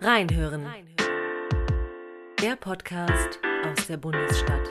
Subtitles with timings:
[0.00, 0.64] Reinhören.
[2.40, 4.68] Der Podcast aus der Bundesstadt.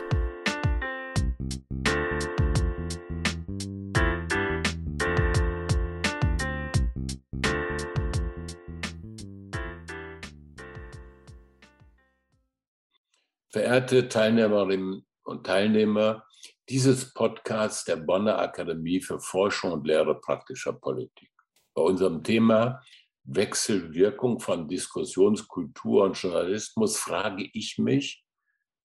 [13.51, 16.23] Verehrte Teilnehmerinnen und Teilnehmer
[16.69, 21.31] dieses Podcasts der Bonner Akademie für Forschung und Lehre praktischer Politik.
[21.73, 22.81] Bei unserem Thema
[23.27, 28.23] Wechselwirkung von Diskussionskultur und Journalismus frage ich mich,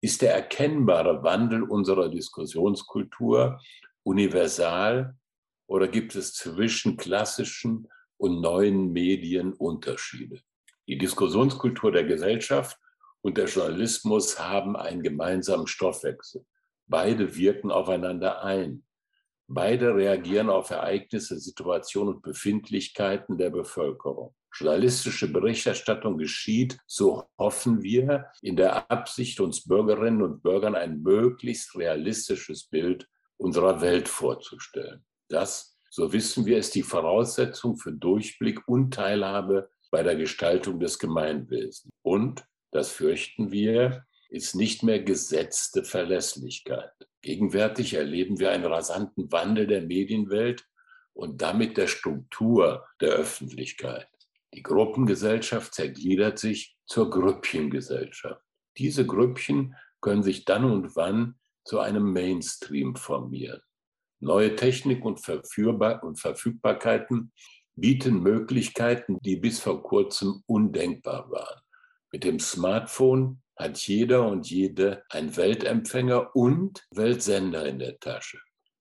[0.00, 3.60] ist der erkennbare Wandel unserer Diskussionskultur
[4.02, 5.16] universal
[5.68, 10.40] oder gibt es zwischen klassischen und neuen Medien Unterschiede?
[10.88, 12.76] Die Diskussionskultur der Gesellschaft
[13.20, 16.44] und der Journalismus haben einen gemeinsamen Stoffwechsel.
[16.88, 18.84] Beide wirken aufeinander ein.
[19.48, 24.34] Beide reagieren auf Ereignisse, Situationen und Befindlichkeiten der Bevölkerung.
[24.54, 31.74] Journalistische Berichterstattung geschieht, so hoffen wir, in der Absicht, uns Bürgerinnen und Bürgern ein möglichst
[31.76, 35.04] realistisches Bild unserer Welt vorzustellen.
[35.28, 40.98] Das, so wissen wir, ist die Voraussetzung für Durchblick und Teilhabe bei der Gestaltung des
[40.98, 41.90] Gemeinwesens.
[42.02, 46.92] Und, das fürchten wir, ist nicht mehr gesetzte Verlässlichkeit.
[47.20, 50.66] Gegenwärtig erleben wir einen rasanten Wandel der Medienwelt
[51.12, 54.08] und damit der Struktur der Öffentlichkeit.
[54.54, 58.42] Die Gruppengesellschaft zergliedert sich zur Grüppchengesellschaft.
[58.78, 63.60] Diese Grüppchen können sich dann und wann zu einem Mainstream formieren.
[64.20, 67.32] Neue Technik und, Verführbar und Verfügbarkeiten
[67.76, 71.60] bieten Möglichkeiten, die bis vor kurzem undenkbar waren.
[72.10, 78.38] Mit dem Smartphone hat jeder und jede einen Weltempfänger und Weltsender in der Tasche.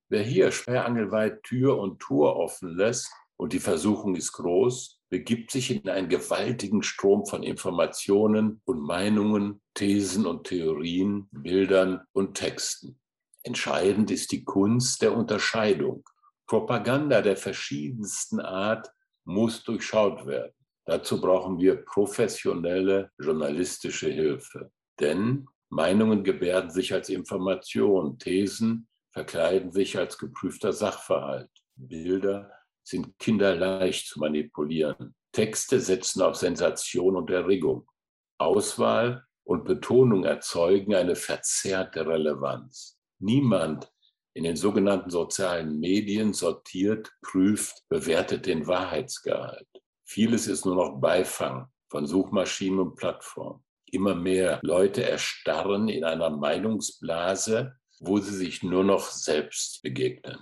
[0.10, 3.10] Wer hier sperrangelweit Tür und Tor offen lässt,
[3.42, 9.62] und die Versuchung ist groß, begibt sich in einen gewaltigen Strom von Informationen und Meinungen,
[9.74, 13.00] Thesen und Theorien, Bildern und Texten.
[13.42, 16.08] Entscheidend ist die Kunst der Unterscheidung.
[16.46, 18.92] Propaganda der verschiedensten Art
[19.24, 20.54] muss durchschaut werden.
[20.86, 24.72] Dazu brauchen wir professionelle journalistische Hilfe.
[25.02, 32.52] Denn Meinungen gebärden sich als Information, Thesen verkleiden sich als geprüfter Sachverhalt, Bilder
[32.84, 37.88] sind kinderleicht zu manipulieren, Texte setzen auf Sensation und Erregung,
[38.38, 43.00] Auswahl und Betonung erzeugen eine verzerrte Relevanz.
[43.20, 43.92] Niemand
[44.34, 49.68] in den sogenannten sozialen Medien sortiert, prüft, bewertet den Wahrheitsgehalt.
[50.06, 53.64] Vieles ist nur noch Beifang von Suchmaschinen und Plattformen.
[53.92, 60.40] Immer mehr Leute erstarren in einer Meinungsblase, wo sie sich nur noch selbst begegnen.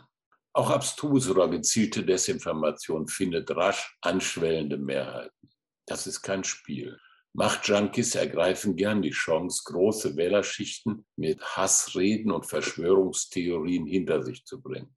[0.54, 5.50] Auch abstruse oder gezielte Desinformation findet rasch anschwellende Mehrheiten.
[5.86, 7.00] Das ist kein Spiel.
[7.34, 14.96] Machtjunkies ergreifen gern die Chance, große Wählerschichten mit Hassreden und Verschwörungstheorien hinter sich zu bringen.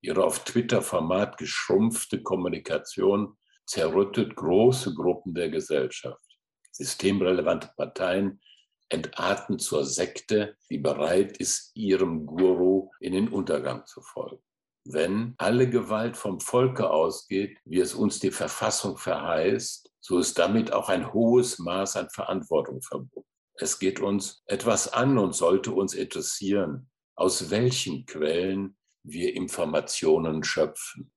[0.00, 3.36] Ihre auf Twitter-Format geschrumpfte Kommunikation
[3.66, 6.31] zerrüttet große Gruppen der Gesellschaft.
[6.72, 8.40] Systemrelevante Parteien
[8.88, 14.42] entarten zur Sekte, die bereit ist, ihrem Guru in den Untergang zu folgen.
[14.84, 20.72] Wenn alle Gewalt vom Volke ausgeht, wie es uns die Verfassung verheißt, so ist damit
[20.72, 23.24] auch ein hohes Maß an Verantwortung verbunden.
[23.54, 31.12] Es geht uns etwas an und sollte uns interessieren, aus welchen Quellen wir Informationen schöpfen.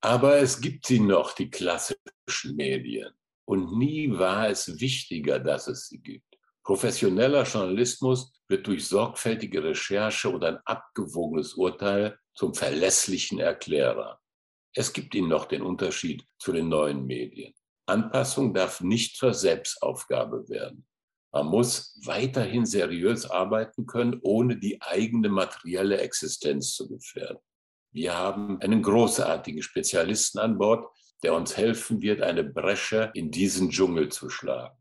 [0.00, 3.12] Aber es gibt sie noch, die klassischen Medien.
[3.44, 6.26] Und nie war es wichtiger, dass es sie gibt.
[6.64, 14.20] Professioneller Journalismus wird durch sorgfältige Recherche und ein abgewogenes Urteil zum verlässlichen Erklärer.
[14.74, 17.52] Es gibt ihnen noch den Unterschied zu den neuen Medien.
[17.86, 20.86] Anpassung darf nicht zur Selbstaufgabe werden.
[21.32, 27.40] Man muss weiterhin seriös arbeiten können, ohne die eigene materielle Existenz zu gefährden.
[27.90, 30.86] Wir haben einen großartigen Spezialisten an Bord,
[31.22, 34.76] der uns helfen wird, eine Bresche in diesen Dschungel zu schlagen.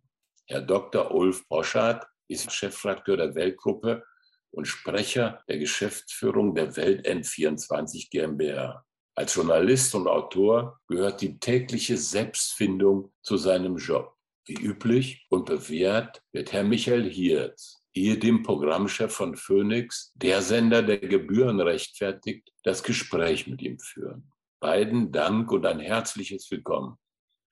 [0.48, 1.12] Herr Dr.
[1.12, 4.04] Ulf Boschardt ist Chefredakteur der Weltgruppe
[4.52, 8.86] und Sprecher der Geschäftsführung der Welt N24 GmbH.
[9.16, 14.16] Als Journalist und Autor gehört die tägliche Selbstfindung zu seinem Job.
[14.46, 21.00] Wie üblich und bewährt wird Herr Michael Hirz ehedem Programmchef von Phoenix, der Sender, der
[21.00, 24.31] Gebühren rechtfertigt, das Gespräch mit ihm führen.
[24.62, 26.98] Beiden Dank und ein herzliches Willkommen.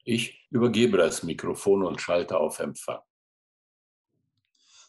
[0.04, 3.00] Ich übergebe das Mikrofon und schalte auf Empfang.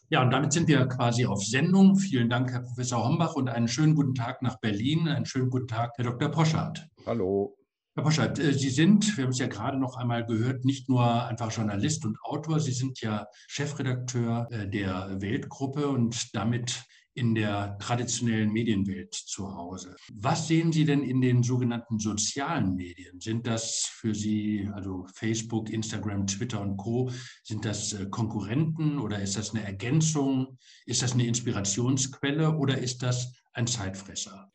[0.07, 1.95] Ja, und damit sind wir quasi auf Sendung.
[1.95, 5.07] Vielen Dank, Herr Professor Hombach, und einen schönen guten Tag nach Berlin.
[5.07, 6.29] Einen schönen guten Tag, Herr Dr.
[6.29, 6.87] Poschardt.
[7.07, 7.57] Hallo.
[7.95, 11.25] Herr Poschert, äh, Sie sind, wir haben es ja gerade noch einmal gehört, nicht nur
[11.25, 16.83] einfach Journalist und Autor, Sie sind ja Chefredakteur äh, der Weltgruppe und damit
[17.13, 19.95] in der traditionellen Medienwelt zu Hause.
[20.13, 23.19] Was sehen Sie denn in den sogenannten sozialen Medien?
[23.19, 27.11] Sind das für Sie, also Facebook, Instagram, Twitter und Co.,
[27.43, 30.57] sind das äh, Konkurrenten oder ist das eine Ergänzung?
[30.85, 34.49] Ist das eine Inspirationsquelle oder ist das ein Zeitfresser?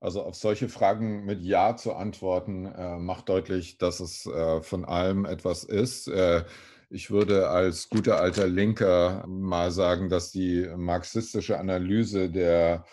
[0.00, 4.84] Also auf solche Fragen mit Ja zu antworten, äh, macht deutlich, dass es äh, von
[4.84, 6.08] allem etwas ist.
[6.08, 6.44] Äh,
[6.94, 12.84] ich würde als guter alter Linker mal sagen, dass die marxistische Analyse der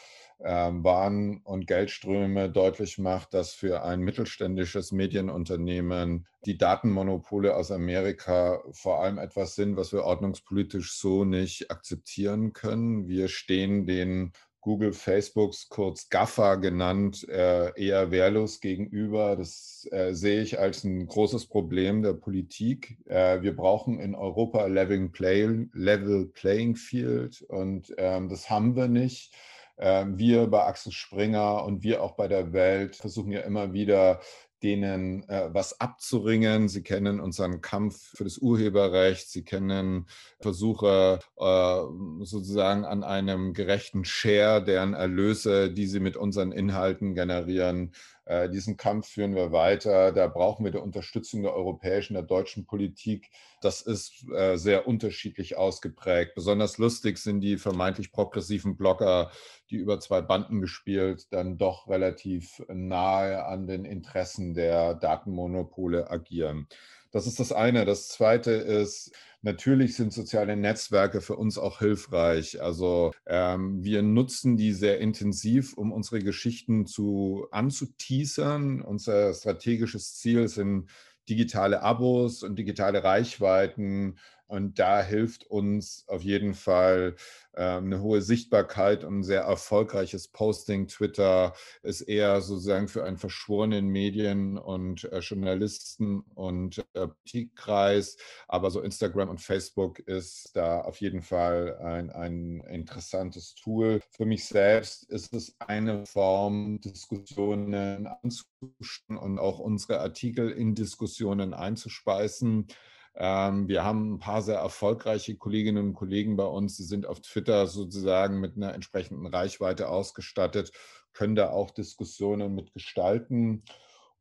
[0.44, 8.64] ähm, Waren- und Geldströme deutlich macht, dass für ein mittelständisches Medienunternehmen die Datenmonopole aus Amerika
[8.72, 13.08] vor allem etwas sind, was wir ordnungspolitisch so nicht akzeptieren können.
[13.08, 14.32] Wir stehen den
[14.62, 19.36] Google, Facebooks, kurz GAFA genannt, äh, eher wehrlos gegenüber.
[19.36, 22.98] Das äh, sehe ich als ein großes Problem der Politik.
[23.06, 28.88] Äh, wir brauchen in Europa Level, Play, Level Playing Field und ähm, das haben wir
[28.88, 29.34] nicht.
[29.78, 34.22] Ähm, wir bei Axel Springer und wir auch bei der Welt versuchen ja immer wieder
[34.64, 36.70] denen äh, was abzuringen.
[36.70, 39.30] Sie kennen unseren Kampf für das Urheberrecht.
[39.30, 40.08] Sie kennen
[40.40, 47.92] Versuche äh, sozusagen an einem gerechten Share deren Erlöse, die sie mit unseren Inhalten generieren.
[48.32, 50.14] Äh, diesen Kampf führen wir weiter.
[50.14, 53.30] Da brauchen wir die Unterstützung der europäischen, der deutschen Politik.
[53.60, 56.34] Das ist äh, sehr unterschiedlich ausgeprägt.
[56.34, 59.32] Besonders lustig sind die vermeintlich progressiven Blogger,
[59.70, 66.70] die über zwei Banden gespielt dann doch relativ nahe an den Interessen der Datenmonopole agieren.
[67.12, 67.84] Das ist das eine.
[67.84, 72.62] Das zweite ist, natürlich sind soziale Netzwerke für uns auch hilfreich.
[72.62, 78.82] Also ähm, wir nutzen die sehr intensiv, um unsere Geschichten zu anzuteasern.
[78.82, 80.90] Unser strategisches Ziel sind
[81.30, 84.18] digitale Abos und digitale Reichweiten
[84.52, 87.16] und da hilft uns auf jeden Fall
[87.54, 90.88] äh, eine hohe Sichtbarkeit und ein sehr erfolgreiches Posting.
[90.88, 91.54] Twitter
[91.84, 98.18] ist eher sozusagen für einen verschworenen Medien- und äh, Journalisten- und äh, Politikkreis.
[98.50, 104.02] Aber so Instagram und Facebook ist da auf jeden Fall ein, ein interessantes Tool.
[104.12, 111.54] Für mich selbst ist es eine Form, Diskussionen anzuschauen und auch unsere Artikel in Diskussionen
[111.54, 112.68] einzuspeisen.
[113.16, 117.20] Ähm, wir haben ein paar sehr erfolgreiche Kolleginnen und Kollegen bei uns, die sind auf
[117.22, 120.72] Twitter sozusagen mit einer entsprechenden Reichweite ausgestattet,
[121.14, 123.64] können da auch Diskussionen mitgestalten.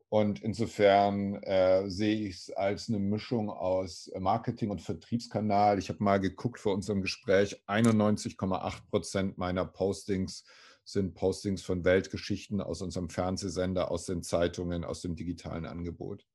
[0.09, 5.79] Und insofern äh, sehe ich es als eine Mischung aus Marketing- und Vertriebskanal.
[5.79, 10.45] Ich habe mal geguckt vor unserem Gespräch, 91,8 Prozent meiner Postings
[10.85, 16.27] sind Postings von Weltgeschichten aus unserem Fernsehsender, aus den Zeitungen, aus dem digitalen Angebot.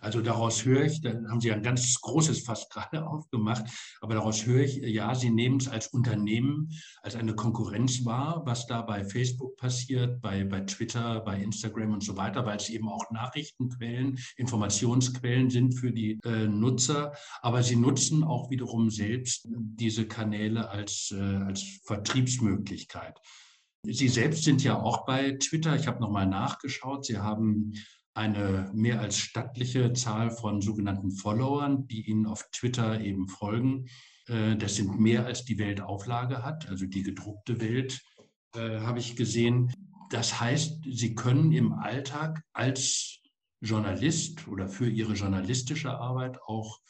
[0.00, 3.64] Also daraus höre ich, da haben Sie ein ganz großes Fass gerade aufgemacht,
[4.00, 6.70] aber daraus höre ich, ja, Sie nehmen es als Unternehmen,
[7.02, 12.02] als eine Konkurrenz wahr, was da bei Facebook passiert, bei, bei Twitter, bei Instagram und
[12.02, 17.12] so weiter, weil es eben auch Nachrichtenquellen, Informationsquellen sind für die äh, Nutzer.
[17.40, 23.18] Aber Sie nutzen auch wiederum selbst diese Kanäle als, äh, als Vertriebsmöglichkeit.
[23.86, 25.76] Sie selbst sind ja auch bei Twitter.
[25.76, 27.04] Ich habe nochmal nachgeschaut.
[27.04, 27.72] Sie haben
[28.14, 33.86] eine mehr als stattliche Zahl von sogenannten Followern, die Ihnen auf Twitter eben folgen.
[34.28, 38.02] Äh, das sind mehr als die Weltauflage hat, also die gedruckte Welt,
[38.54, 39.72] äh, habe ich gesehen.
[40.10, 43.20] Das heißt, Sie können im Alltag als
[43.60, 46.80] Journalist oder für Ihre journalistische Arbeit auch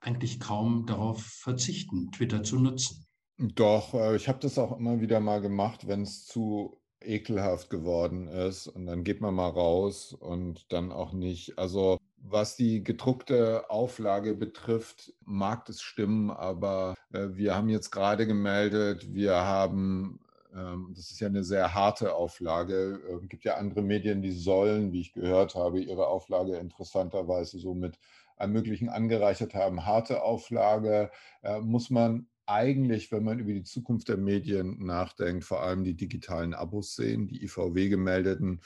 [0.00, 3.06] eigentlich kaum darauf verzichten, Twitter zu nutzen.
[3.38, 8.28] Doch, äh, ich habe das auch immer wieder mal gemacht, wenn es zu ekelhaft geworden
[8.28, 11.58] ist und dann geht man mal raus und dann auch nicht.
[11.58, 18.26] Also was die gedruckte Auflage betrifft, mag es stimmen, aber äh, wir haben jetzt gerade
[18.26, 20.20] gemeldet, wir haben,
[20.54, 24.92] ähm, das ist ja eine sehr harte Auflage, äh, gibt ja andere Medien, die sollen,
[24.92, 27.98] wie ich gehört habe, ihre Auflage interessanterweise so mit
[28.36, 29.86] allem Möglichen angereichert haben.
[29.86, 31.10] Harte Auflage
[31.42, 35.94] äh, muss man eigentlich, wenn man über die Zukunft der Medien nachdenkt, vor allem die
[35.94, 38.60] digitalen Abos sehen, die IVW gemeldeten.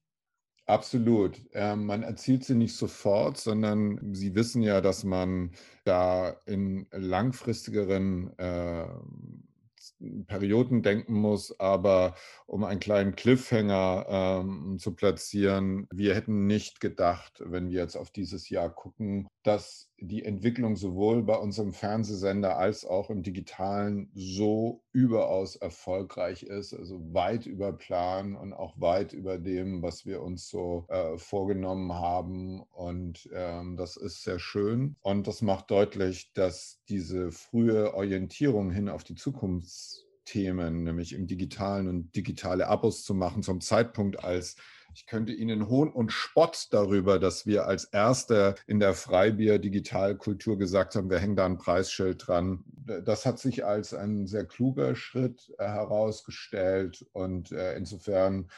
[0.67, 1.41] Absolut.
[1.53, 5.53] Ähm, man erzielt sie nicht sofort, sondern Sie wissen ja, dass man
[5.85, 8.87] da in langfristigeren äh,
[10.27, 12.15] Perioden denken muss, aber
[12.47, 18.11] um einen kleinen Cliffhanger ähm, zu platzieren, wir hätten nicht gedacht, wenn wir jetzt auf
[18.11, 24.85] dieses Jahr gucken, dass die Entwicklung sowohl bei unserem Fernsehsender als auch im digitalen so
[24.93, 30.51] überaus erfolgreich ist, also weit über Plan und auch weit über dem, was wir uns
[30.51, 32.61] so äh, vorgenommen haben.
[32.61, 34.97] Und ähm, das ist sehr schön.
[35.01, 41.89] Und das macht deutlich, dass diese frühe Orientierung hin auf die Zukunftsthemen, nämlich im digitalen
[41.89, 44.57] und digitale Abos zu machen, zum Zeitpunkt als
[44.99, 50.97] ich könnte Ihnen Hohn und Spott darüber, dass wir als Erste in der Freibier-Digitalkultur gesagt
[50.97, 52.65] haben, wir hängen da ein Preisschild dran.
[53.05, 58.51] Das hat sich als ein sehr kluger Schritt äh, herausgestellt und äh, insofern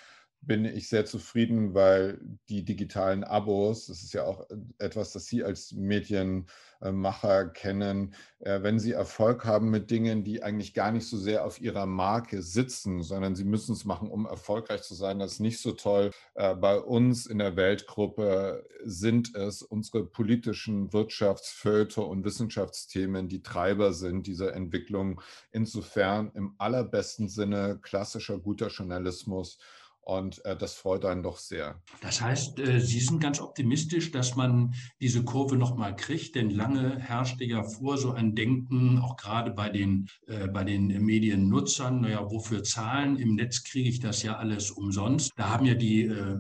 [0.43, 2.19] bin ich sehr zufrieden, weil
[2.49, 4.47] die digitalen Abos, das ist ja auch
[4.79, 10.73] etwas, das Sie als Medienmacher kennen, äh, wenn Sie Erfolg haben mit Dingen, die eigentlich
[10.73, 14.83] gar nicht so sehr auf Ihrer Marke sitzen, sondern Sie müssen es machen, um erfolgreich
[14.83, 16.11] zu sein, das ist nicht so toll.
[16.35, 23.43] Äh, bei uns in der Weltgruppe sind es unsere politischen Wirtschafts-, Völker- und Wissenschaftsthemen, die
[23.43, 25.21] Treiber sind dieser Entwicklung.
[25.53, 29.59] Insofern im allerbesten Sinne klassischer guter Journalismus
[30.03, 31.81] und äh, das freut einen doch sehr.
[32.01, 36.99] Das heißt, äh, Sie sind ganz optimistisch, dass man diese Kurve nochmal kriegt, denn lange
[36.99, 42.31] herrschte ja vor so ein Denken, auch gerade bei den, äh, bei den Mediennutzern, naja,
[42.31, 43.17] wofür zahlen?
[43.17, 45.33] Im Netz kriege ich das ja alles umsonst.
[45.37, 46.39] Da haben ja die äh,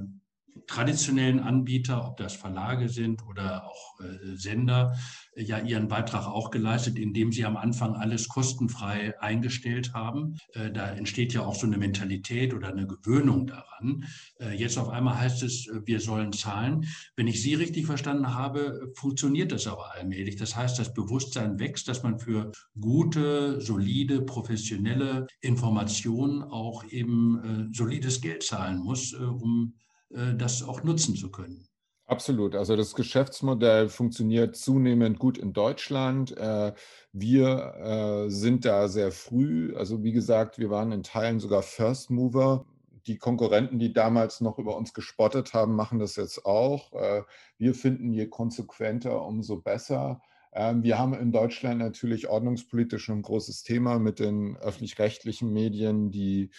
[0.70, 4.96] traditionellen Anbieter, ob das Verlage sind oder auch äh, Sender,
[5.34, 10.36] äh, ja ihren Beitrag auch geleistet, indem sie am Anfang alles kostenfrei eingestellt haben.
[10.52, 14.04] Äh, da entsteht ja auch so eine Mentalität oder eine Gewöhnung daran.
[14.56, 16.86] Jetzt auf einmal heißt es, wir sollen zahlen.
[17.16, 20.36] Wenn ich Sie richtig verstanden habe, funktioniert das aber allmählich.
[20.36, 28.20] Das heißt, das Bewusstsein wächst, dass man für gute, solide, professionelle Informationen auch eben solides
[28.20, 29.74] Geld zahlen muss, um
[30.10, 31.66] das auch nutzen zu können.
[32.10, 32.56] Absolut.
[32.56, 36.36] Also das Geschäftsmodell funktioniert zunehmend gut in Deutschland.
[36.36, 36.72] Äh,
[37.12, 37.74] wir
[38.26, 39.76] äh, sind da sehr früh.
[39.76, 42.66] Also wie gesagt, wir waren in Teilen sogar First Mover.
[43.06, 46.92] Die Konkurrenten, die damals noch über uns gespottet haben, machen das jetzt auch.
[47.56, 50.20] Wir finden, je konsequenter, umso besser.
[50.52, 56.50] Ähm, wir haben in Deutschland natürlich ordnungspolitisch ein großes Thema mit den öffentlich-rechtlichen Medien, die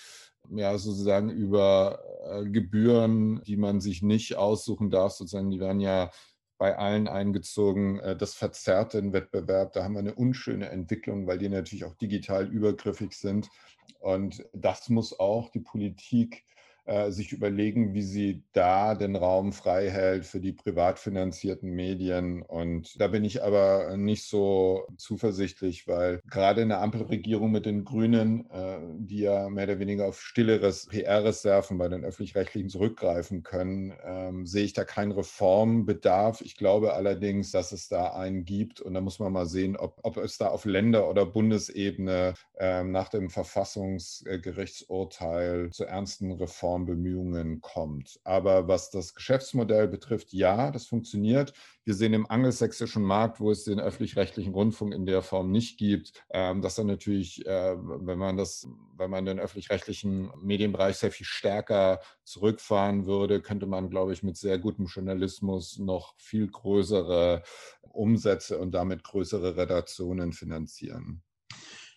[0.57, 6.11] ja sozusagen über äh, Gebühren, die man sich nicht aussuchen darf, sozusagen, die werden ja
[6.57, 7.99] bei allen eingezogen.
[7.99, 9.73] Äh, das verzerrt den Wettbewerb.
[9.73, 13.49] Da haben wir eine unschöne Entwicklung, weil die natürlich auch digital übergriffig sind.
[13.99, 16.45] Und das muss auch die Politik
[17.09, 22.41] sich überlegen, wie sie da den Raum frei hält für die privat finanzierten Medien.
[22.41, 27.85] Und da bin ich aber nicht so zuversichtlich, weil gerade in der Ampelregierung mit den
[27.85, 33.93] Grünen, äh, die ja mehr oder weniger auf stilleres PR-Reserven bei den öffentlich-rechtlichen zurückgreifen können,
[34.03, 36.41] ähm, sehe ich da keinen Reformbedarf.
[36.41, 38.81] Ich glaube allerdings, dass es da einen gibt.
[38.81, 42.91] Und da muss man mal sehen, ob, ob es da auf Länder- oder Bundesebene ähm,
[42.91, 48.19] nach dem Verfassungsgerichtsurteil zu ernsten Reformen Reformbemühungen kommt.
[48.23, 51.53] Aber was das Geschäftsmodell betrifft, ja, das funktioniert.
[51.83, 56.13] Wir sehen im angelsächsischen Markt, wo es den öffentlich-rechtlichen Rundfunk in der Form nicht gibt,
[56.29, 61.25] ähm, dass dann natürlich, äh, wenn man das, wenn man den öffentlich-rechtlichen Medienbereich sehr viel
[61.25, 67.43] stärker zurückfahren würde, könnte man, glaube ich, mit sehr gutem Journalismus noch viel größere
[67.81, 71.23] Umsätze und damit größere Redaktionen finanzieren.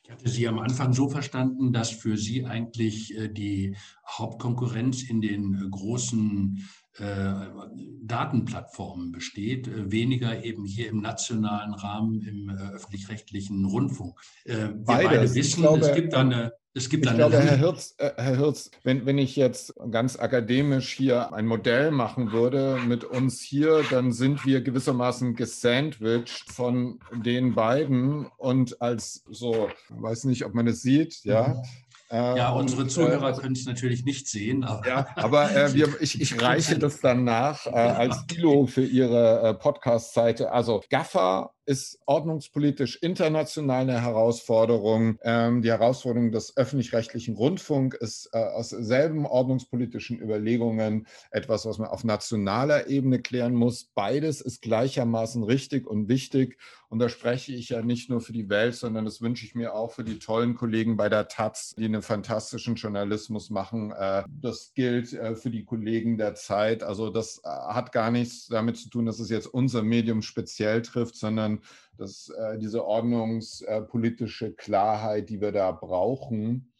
[0.05, 3.75] Ich hatte Sie am Anfang so verstanden, dass für Sie eigentlich äh, die
[4.07, 6.63] Hauptkonkurrenz in den äh, großen
[6.97, 14.21] Datenplattformen besteht, weniger eben hier im nationalen Rahmen im öffentlich-rechtlichen Rundfunk.
[14.45, 14.85] Wir Beides.
[14.87, 18.37] beide wissen, glaube, es gibt da eine es gibt ich glaube, Herr Hirz, äh, Herr
[18.37, 23.85] Hirz wenn, wenn ich jetzt ganz akademisch hier ein Modell machen würde mit uns hier,
[23.91, 30.67] dann sind wir gewissermaßen gesandwiched von den beiden und als so, weiß nicht, ob man
[30.67, 31.63] es sieht, ja.
[32.11, 34.65] Ja, ähm, unsere Zuhörer äh, können es natürlich nicht sehen.
[34.65, 38.85] Aber, ja, aber äh, wir, ich, ich, reiche das dann nach äh, als Kilo für
[38.85, 40.53] Ihre äh, Podcast-Seite.
[40.53, 45.19] Also Gaffer ist ordnungspolitisch international eine Herausforderung.
[45.23, 51.89] Ähm, die Herausforderung des öffentlich-rechtlichen Rundfunks ist äh, aus selben ordnungspolitischen Überlegungen etwas, was man
[51.89, 53.85] auf nationaler Ebene klären muss.
[53.95, 56.59] Beides ist gleichermaßen richtig und wichtig.
[56.95, 59.75] Und da spreche ich ja nicht nur für die Welt, sondern das wünsche ich mir
[59.75, 63.91] auch für die tollen Kollegen bei der Taz, die einen fantastischen Journalismus machen.
[63.91, 66.85] Äh, das gilt äh, für die Kollegen der Zeit.
[66.85, 70.83] Also das äh, hat gar nichts damit zu tun, dass es jetzt unser Medium speziell
[70.83, 71.54] trifft, sondern
[71.97, 76.73] dass diese ordnungspolitische Klarheit, die wir da brauchen,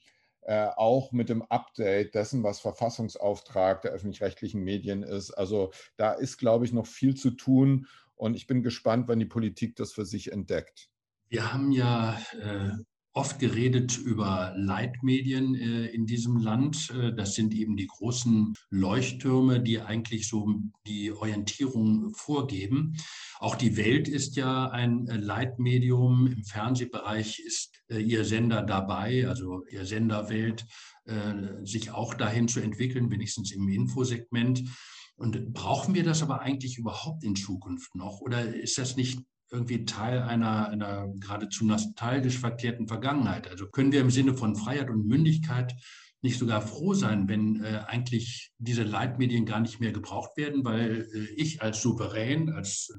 [0.47, 5.31] auch mit dem Update dessen, was Verfassungsauftrag der öffentlich-rechtlichen Medien ist.
[5.31, 7.87] Also da ist, glaube ich, noch viel zu tun.
[8.15, 10.91] Und ich bin gespannt, wann die Politik das für sich entdeckt.
[11.29, 12.73] Wir haben ja äh,
[13.15, 16.91] oft geredet über Leitmedien äh, in diesem Land.
[16.91, 20.53] Äh, das sind eben die großen Leuchttürme, die eigentlich so
[20.87, 22.97] die Orientierung vorgeben.
[23.39, 26.27] Auch die Welt ist ja ein äh, Leitmedium.
[26.27, 30.67] Im Fernsehbereich ist äh, Ihr Sender dabei, also Ihr Sender Welt,
[31.05, 34.65] äh, sich auch dahin zu entwickeln, wenigstens im Infosegment.
[35.17, 38.21] Und brauchen wir das aber eigentlich überhaupt in Zukunft noch?
[38.21, 39.21] Oder ist das nicht
[39.55, 43.49] irgendwie Teil einer, einer geradezu nostalgisch verkehrten Vergangenheit?
[43.49, 45.75] Also können wir im Sinne von Freiheit und Mündigkeit
[46.21, 51.07] nicht sogar froh sein, wenn äh, eigentlich diese Leitmedien gar nicht mehr gebraucht werden, weil
[51.15, 52.93] äh, ich als Souverän, als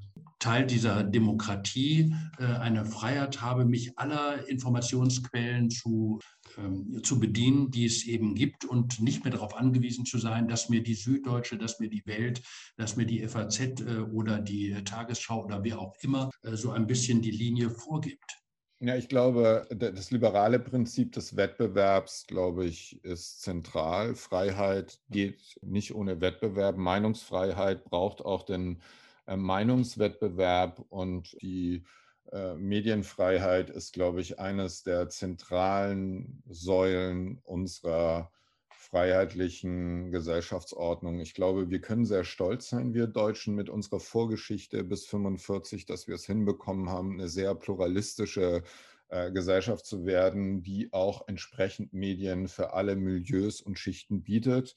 [0.46, 6.20] Teil dieser Demokratie äh, eine Freiheit habe, mich aller Informationsquellen zu
[6.60, 10.70] ähm, zu bedienen, die es eben gibt und nicht mehr darauf angewiesen zu sein, dass
[10.70, 12.44] mir die Süddeutsche, dass mir die Welt,
[12.78, 16.86] dass mir die FAZ äh, oder die Tagesschau oder wer auch immer äh, so ein
[16.86, 18.44] bisschen die Linie vorgibt.
[18.80, 24.14] Ja, ich glaube, das liberale Prinzip des Wettbewerbs, glaube ich, ist zentral.
[24.14, 26.78] Freiheit geht nicht ohne Wettbewerb.
[26.78, 28.80] Meinungsfreiheit braucht auch den
[29.28, 31.84] Meinungswettbewerb und die
[32.32, 38.32] äh, Medienfreiheit ist, glaube ich, eines der zentralen Säulen unserer
[38.70, 41.20] freiheitlichen Gesellschaftsordnung.
[41.20, 46.08] Ich glaube, wir können sehr stolz sein, wir Deutschen, mit unserer Vorgeschichte bis 1945, dass
[46.08, 48.64] wir es hinbekommen haben, eine sehr pluralistische
[49.10, 54.76] äh, Gesellschaft zu werden, die auch entsprechend Medien für alle Milieus und Schichten bietet.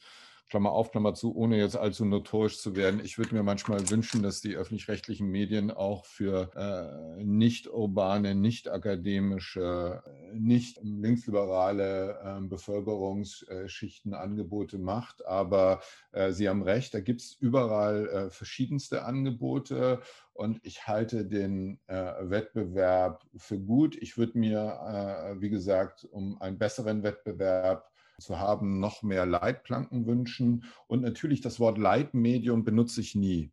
[0.48, 3.00] Klammer auf, Klammer zu, ohne jetzt allzu notorisch zu werden.
[3.04, 8.68] Ich würde mir manchmal wünschen, dass die öffentlich-rechtlichen Medien auch für äh, nicht urbane, nicht
[8.68, 15.26] akademische, nicht linksliberale äh, Bevölkerungsschichten Angebote macht.
[15.26, 15.80] Aber
[16.12, 20.00] äh, Sie haben recht, da gibt es überall äh, verschiedenste Angebote.
[20.32, 23.96] Und ich halte den äh, Wettbewerb für gut.
[23.96, 30.06] Ich würde mir, äh, wie gesagt, um einen besseren Wettbewerb zu haben, noch mehr Leitplanken
[30.06, 30.64] wünschen.
[30.86, 33.52] Und natürlich das Wort Leitmedium benutze ich nie.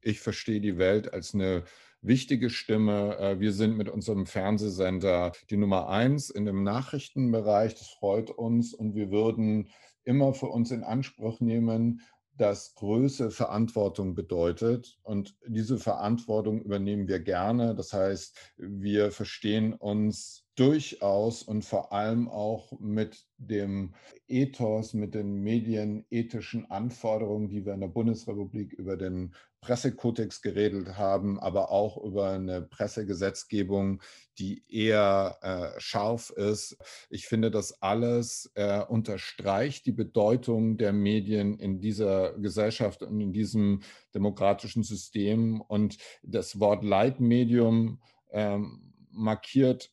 [0.00, 1.64] Ich verstehe die Welt als eine
[2.00, 3.16] wichtige Stimme.
[3.18, 7.74] Äh, wir sind mit unserem Fernsehsender die Nummer eins in dem Nachrichtenbereich.
[7.74, 9.68] Das freut uns und wir würden
[10.04, 12.02] immer für uns in Anspruch nehmen,
[12.36, 14.98] dass Größe Verantwortung bedeutet.
[15.02, 17.74] Und diese Verantwortung übernehmen wir gerne.
[17.74, 23.94] Das heißt, wir verstehen uns durchaus und vor allem auch mit dem
[24.28, 31.38] Ethos, mit den medienethischen Anforderungen, die wir in der Bundesrepublik über den Pressekodex geredet haben,
[31.38, 34.02] aber auch über eine Pressegesetzgebung,
[34.38, 36.76] die eher äh, scharf ist.
[37.08, 43.32] Ich finde, das alles äh, unterstreicht die Bedeutung der Medien in dieser Gesellschaft und in
[43.32, 43.82] diesem
[44.14, 45.60] demokratischen System.
[45.60, 49.92] Und das Wort Leitmedium ähm, markiert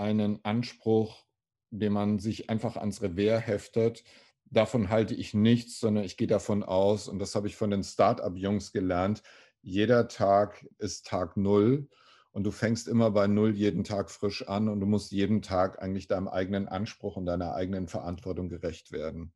[0.00, 1.24] einen Anspruch,
[1.70, 4.02] den man sich einfach ans Revers heftet.
[4.46, 7.84] Davon halte ich nichts, sondern ich gehe davon aus, und das habe ich von den
[7.84, 9.22] Start-up-Jungs gelernt,
[9.62, 11.88] jeder Tag ist Tag Null
[12.32, 15.82] und du fängst immer bei Null jeden Tag frisch an und du musst jeden Tag
[15.82, 19.32] eigentlich deinem eigenen Anspruch und deiner eigenen Verantwortung gerecht werden.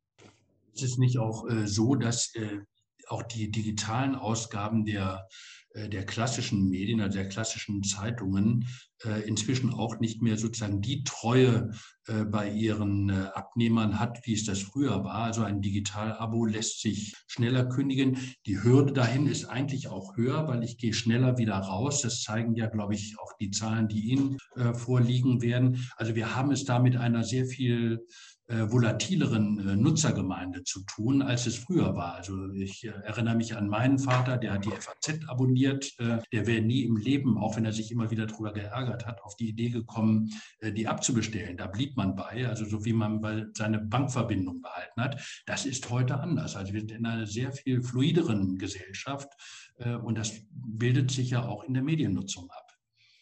[0.73, 2.59] Ist es nicht auch äh, so, dass äh,
[3.07, 5.27] auch die digitalen Ausgaben der
[5.75, 8.67] der klassischen Medien, also der klassischen Zeitungen,
[9.03, 11.71] äh, inzwischen auch nicht mehr sozusagen die Treue
[12.07, 15.23] äh, bei ihren Abnehmern hat, wie es das früher war.
[15.23, 18.17] Also ein Digital-Abo lässt sich schneller kündigen.
[18.45, 22.01] Die Hürde dahin ist eigentlich auch höher, weil ich gehe schneller wieder raus.
[22.01, 24.37] Das zeigen ja, glaube ich, auch die Zahlen, die Ihnen
[24.73, 25.89] vorliegen werden.
[25.97, 31.21] Also wir haben es da mit einer sehr viel äh, volatileren äh, Nutzergemeinde zu tun,
[31.21, 32.15] als es früher war.
[32.15, 35.93] Also ich äh, erinnere mich an meinen Vater, der hat die FAZ abonniert.
[35.99, 39.23] Äh, der wäre nie im Leben, auch wenn er sich immer wieder darüber geärgert hat,
[39.23, 40.29] auf die Idee gekommen,
[40.59, 41.57] äh, die abzubestellen.
[41.57, 45.21] Da blieb man bei, also so wie man seine Bankverbindung behalten hat.
[45.47, 46.55] Das ist heute anders.
[46.55, 49.29] Also wir sind in einer sehr viel fluideren Gesellschaft
[49.77, 52.64] äh, und das bildet sich ja auch in der Mediennutzung ab.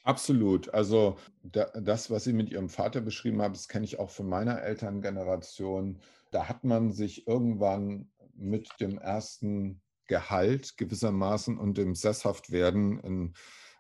[0.04, 0.74] Absolut.
[0.74, 4.62] Also das, was Sie mit Ihrem Vater beschrieben haben, das kenne ich auch von meiner
[4.62, 6.00] Elterngeneration.
[6.32, 13.34] Da hat man sich irgendwann mit dem ersten Gehalt gewissermaßen und dem Sesshaftwerden in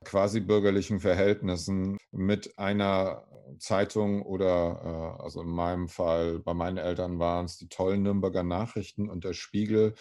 [0.05, 3.25] quasi bürgerlichen Verhältnissen mit einer
[3.59, 8.43] Zeitung oder, äh, also in meinem Fall, bei meinen Eltern waren es die tollen Nürnberger
[8.43, 9.93] Nachrichten und der Spiegel.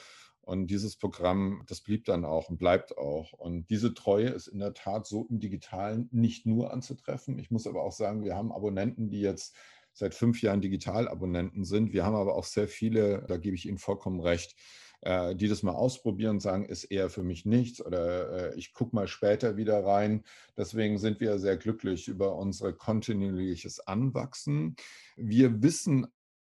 [0.43, 3.33] Und dieses Programm, das blieb dann auch und bleibt auch.
[3.33, 7.39] Und diese Treue ist in der Tat so im digitalen nicht nur anzutreffen.
[7.39, 9.55] Ich muss aber auch sagen, wir haben Abonnenten, die jetzt
[9.93, 11.93] seit fünf Jahren Digitalabonnenten sind.
[11.93, 14.57] Wir haben aber auch sehr viele, da gebe ich Ihnen vollkommen recht,
[15.03, 18.73] äh, die das mal ausprobieren und sagen, ist eher für mich nichts oder äh, ich
[18.73, 20.25] gucke mal später wieder rein.
[20.57, 24.77] Deswegen sind wir sehr glücklich über unsere kontinuierliches Anwachsen.
[25.17, 26.07] Wir wissen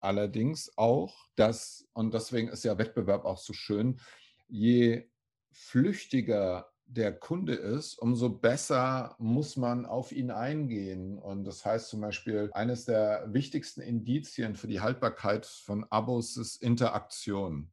[0.04, 4.00] allerdings auch, dass, und deswegen ist ja Wettbewerb auch so schön,
[4.48, 5.10] je
[5.52, 11.18] flüchtiger der Kunde ist, umso besser muss man auf ihn eingehen.
[11.18, 16.62] Und das heißt zum Beispiel, eines der wichtigsten Indizien für die Haltbarkeit von Abos ist
[16.62, 17.72] Interaktion.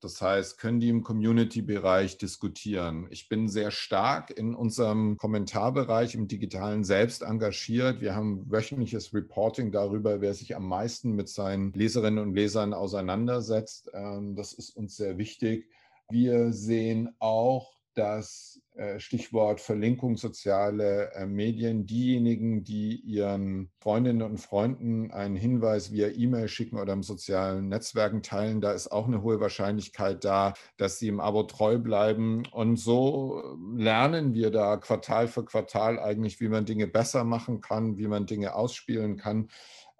[0.00, 3.08] Das heißt, können die im Community-Bereich diskutieren.
[3.10, 8.00] Ich bin sehr stark in unserem Kommentarbereich im digitalen selbst engagiert.
[8.00, 13.90] Wir haben wöchentliches Reporting darüber, wer sich am meisten mit seinen Leserinnen und Lesern auseinandersetzt.
[13.92, 15.68] Ähm, das ist uns sehr wichtig.
[16.10, 18.60] Wir sehen auch, dass
[18.98, 26.48] Stichwort Verlinkung soziale äh, Medien, diejenigen, die ihren Freundinnen und Freunden einen Hinweis via E-Mail
[26.48, 31.08] schicken oder im sozialen Netzwerken teilen, da ist auch eine hohe Wahrscheinlichkeit da, dass sie
[31.08, 32.44] im Abo treu bleiben.
[32.52, 33.42] Und so
[33.76, 38.26] lernen wir da Quartal für Quartal eigentlich, wie man Dinge besser machen kann, wie man
[38.26, 39.48] Dinge ausspielen kann.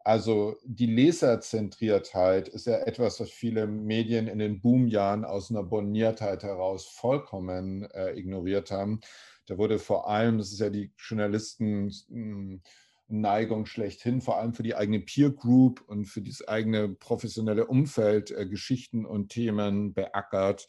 [0.04, 6.42] Also die Leserzentriertheit ist ja etwas, was viele Medien in den Boomjahren aus einer Borniertheit
[6.42, 9.00] heraus vollkommen äh, ignoriert haben.
[9.46, 12.62] Da wurde vor allem, das ist ja die Journalisten hm,
[13.08, 18.30] Neigung schlechthin, vor allem für die eigene Peer Group und für das eigene professionelle Umfeld
[18.30, 20.68] äh, Geschichten und Themen beackert.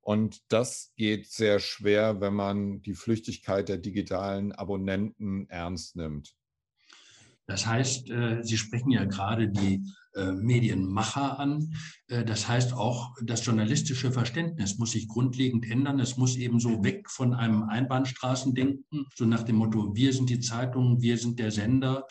[0.00, 6.34] Und das geht sehr schwer, wenn man die Flüchtigkeit der digitalen Abonnenten ernst nimmt.
[7.46, 11.74] Das heißt, äh, Sie sprechen ja gerade die äh, Medienmacher an.
[12.06, 15.98] Äh, das heißt auch, das journalistische Verständnis muss sich grundlegend ändern.
[15.98, 20.40] Es muss eben so weg von einem Einbahnstraßendenken, so nach dem Motto, wir sind die
[20.40, 22.06] Zeitung, wir sind der Sender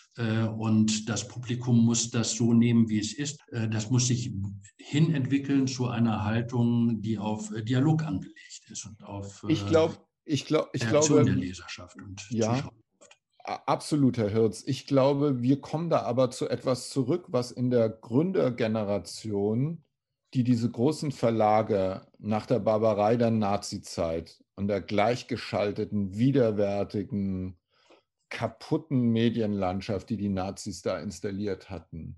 [0.57, 3.39] und das Publikum muss das so nehmen, wie es ist.
[3.51, 4.31] Das muss sich
[4.77, 10.69] hinentwickeln zu einer Haltung, die auf Dialog angelegt ist und auf ich glaube, ich, glaub,
[10.73, 12.73] ich glaube, der Leserschaft und ja, Zuschauer.
[13.43, 14.63] Absolut, Herr Hirz.
[14.65, 19.83] Ich glaube, wir kommen da aber zu etwas zurück, was in der Gründergeneration,
[20.33, 27.57] die diese großen Verlage nach der Barbarei der Nazizeit und der gleichgeschalteten, widerwärtigen,
[28.29, 32.17] kaputten Medienlandschaft, die die Nazis da installiert hatten,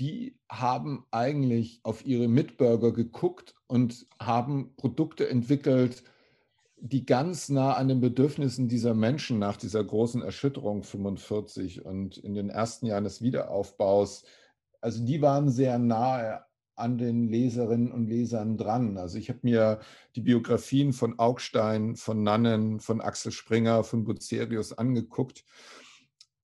[0.00, 6.02] die haben eigentlich auf ihre Mitbürger geguckt und haben Produkte entwickelt,
[6.86, 12.34] die ganz nah an den Bedürfnissen dieser Menschen nach dieser großen Erschütterung 45 und in
[12.34, 14.24] den ersten Jahren des Wiederaufbaus,
[14.82, 16.44] also die waren sehr nahe
[16.76, 18.98] an den Leserinnen und Lesern dran.
[18.98, 19.80] Also ich habe mir
[20.14, 25.46] die Biografien von Augstein, von Nannen, von Axel Springer, von Bucerius angeguckt.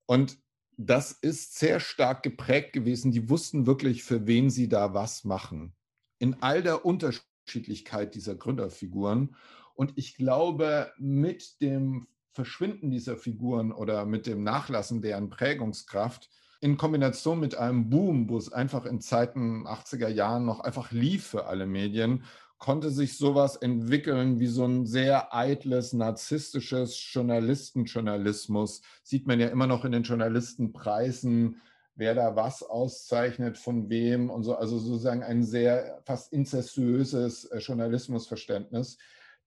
[0.06, 0.38] Und
[0.78, 3.12] das ist sehr stark geprägt gewesen.
[3.12, 5.74] Die wussten wirklich, für wen sie da was machen.
[6.18, 9.36] In all der Unterschiedlichkeit dieser Gründerfiguren.
[9.80, 16.28] Und ich glaube, mit dem Verschwinden dieser Figuren oder mit dem Nachlassen deren Prägungskraft
[16.60, 21.28] in Kombination mit einem Boom, wo es einfach in Zeiten 80er Jahren noch einfach lief
[21.28, 22.24] für alle Medien,
[22.58, 28.82] konnte sich sowas entwickeln wie so ein sehr eitles, narzisstisches Journalistenjournalismus.
[29.02, 31.62] Sieht man ja immer noch in den Journalistenpreisen,
[31.94, 34.56] wer da was auszeichnet, von wem und so.
[34.56, 38.98] Also sozusagen ein sehr fast incestuöses äh, Journalismusverständnis.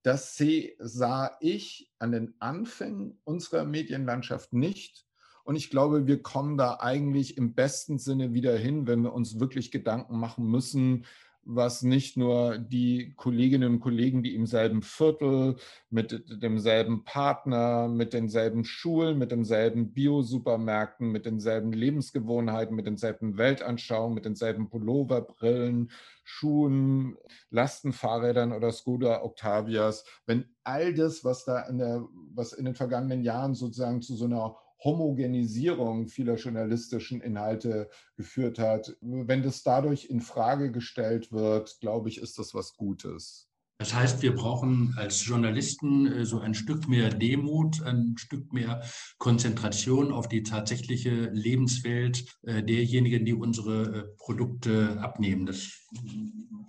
[0.03, 0.41] Das
[0.79, 5.05] sah ich an den Anfängen unserer Medienlandschaft nicht.
[5.45, 9.39] Und ich glaube, wir kommen da eigentlich im besten Sinne wieder hin, wenn wir uns
[9.39, 11.05] wirklich Gedanken machen müssen,
[11.45, 15.55] was nicht nur die Kolleginnen und Kollegen, die im selben Viertel,
[15.89, 24.15] mit demselben Partner, mit denselben Schulen, mit denselben Bio-Supermärkten, mit denselben Lebensgewohnheiten, mit denselben Weltanschauungen,
[24.15, 25.91] mit denselben Pullover, Brillen,
[26.23, 27.17] Schuhen,
[27.49, 33.21] Lastenfahrrädern oder Skoda Octavias, wenn all das, was da in der, was in den vergangenen
[33.21, 38.95] Jahren sozusagen zu so einer Homogenisierung vieler journalistischen Inhalte geführt hat.
[39.01, 43.49] Wenn das dadurch in Frage gestellt wird, glaube ich, ist das was Gutes.
[43.79, 48.81] Das heißt, wir brauchen als Journalisten äh, so ein Stück mehr Demut, ein Stück mehr
[49.17, 55.45] Konzentration auf die tatsächliche Lebenswelt äh, derjenigen, die unsere äh, Produkte abnehmen.
[55.45, 55.71] Das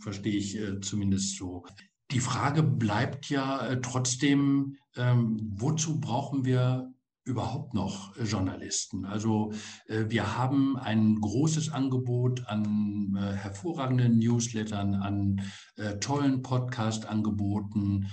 [0.01, 1.65] verstehe ich zumindest so.
[2.11, 6.94] Die Frage bleibt ja trotzdem, ähm, wozu brauchen wir
[7.25, 9.05] überhaupt noch äh, Journalisten.
[9.05, 9.53] Also
[9.87, 15.43] äh, wir haben ein großes Angebot an äh, hervorragenden Newslettern, an
[16.01, 18.07] tollen Podcast-Angeboten.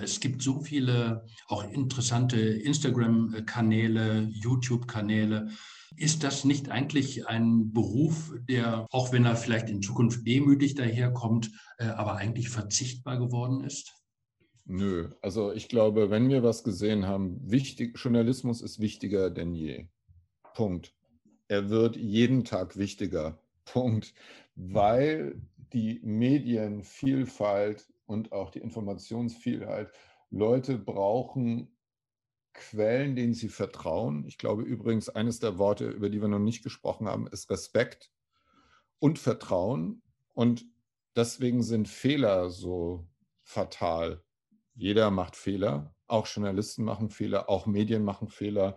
[0.00, 5.50] Es gibt so viele auch interessante Instagram-Kanäle, YouTube-Kanäle.
[5.96, 11.50] Ist das nicht eigentlich ein Beruf, der, auch wenn er vielleicht in Zukunft demütig daherkommt,
[11.78, 13.92] aber eigentlich verzichtbar geworden ist?
[14.70, 19.86] Nö, also ich glaube, wenn wir was gesehen haben, wichtig, Journalismus ist wichtiger denn je.
[20.52, 20.94] Punkt.
[21.48, 23.40] Er wird jeden Tag wichtiger.
[23.64, 24.12] Punkt.
[24.56, 25.40] Weil
[25.72, 29.90] die Medienvielfalt und auch die Informationsvielfalt,
[30.28, 31.74] Leute brauchen
[32.52, 34.26] Quellen, denen sie vertrauen.
[34.26, 38.12] Ich glaube übrigens, eines der Worte, über die wir noch nicht gesprochen haben, ist Respekt
[38.98, 40.02] und Vertrauen.
[40.34, 40.66] Und
[41.16, 43.08] deswegen sind Fehler so
[43.40, 44.22] fatal
[44.78, 48.76] jeder macht Fehler, auch Journalisten machen Fehler, auch Medien machen Fehler.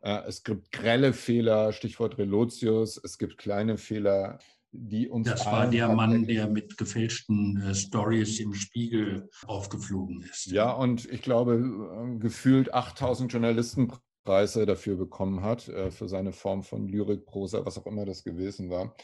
[0.00, 4.38] Äh, es gibt grelle Fehler, Stichwort Relotius, es gibt kleine Fehler,
[4.70, 5.28] die uns.
[5.28, 10.46] Das war der Mann, der mit gefälschten äh, Stories im Spiegel aufgeflogen ist.
[10.46, 16.86] Ja, und ich glaube, äh, gefühlt 8000 Journalistenpreise dafür bekommen hat, für seine Form von
[16.86, 18.94] Lyrik, Prosa, was auch immer das gewesen war.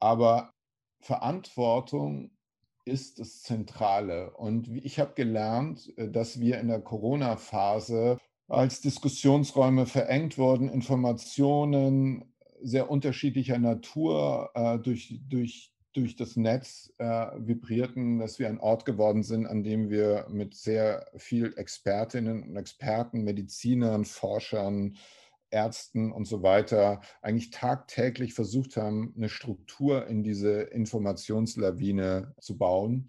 [0.00, 0.54] Aber
[1.00, 2.30] Verantwortung
[2.84, 4.30] ist das Zentrale.
[4.32, 8.18] Und ich habe gelernt, äh, dass wir in der Corona-Phase
[8.48, 12.24] als Diskussionsräume verengt wurden, Informationen
[12.60, 18.84] sehr unterschiedlicher Natur äh, durch, durch, durch das Netz äh, vibrierten, dass wir ein Ort
[18.84, 24.96] geworden sind, an dem wir mit sehr viel Expertinnen und Experten, Medizinern, Forschern,
[25.52, 33.08] Ärzten und so weiter eigentlich tagtäglich versucht haben, eine Struktur in diese Informationslawine zu bauen.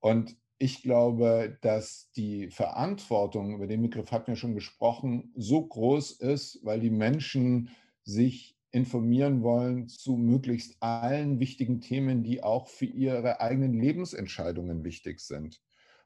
[0.00, 6.12] Und ich glaube, dass die Verantwortung, über den Begriff hatten wir schon gesprochen, so groß
[6.12, 7.70] ist, weil die Menschen
[8.04, 15.20] sich informieren wollen zu möglichst allen wichtigen Themen, die auch für ihre eigenen Lebensentscheidungen wichtig
[15.20, 15.63] sind.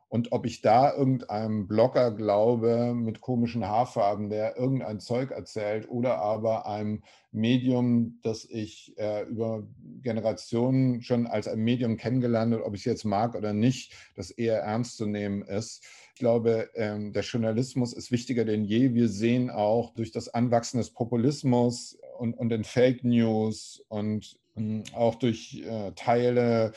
[0.09, 6.19] Und ob ich da irgendeinem Blogger glaube mit komischen Haarfarben, der irgendein Zeug erzählt, oder
[6.19, 9.67] aber einem Medium, das ich äh, über
[10.03, 14.31] Generationen schon als ein Medium kennengelernt habe, ob ich es jetzt mag oder nicht, das
[14.31, 15.85] eher ernst zu nehmen ist.
[16.15, 18.95] Ich glaube, ähm, der Journalismus ist wichtiger denn je.
[18.95, 24.39] Wir sehen auch durch das Anwachsen des Populismus und, und den Fake News und
[24.95, 26.73] auch durch äh, Teile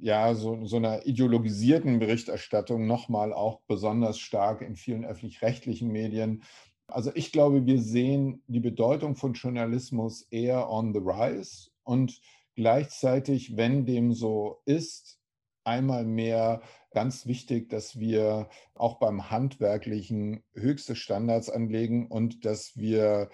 [0.00, 6.42] ja, so, so einer ideologisierten Berichterstattung nochmal auch besonders stark in vielen öffentlich-rechtlichen Medien.
[6.88, 12.20] Also ich glaube, wir sehen die Bedeutung von Journalismus eher on the rise und
[12.54, 15.18] gleichzeitig, wenn dem so ist,
[15.64, 23.28] einmal mehr ganz wichtig, dass wir auch beim Handwerklichen höchste Standards anlegen und dass wir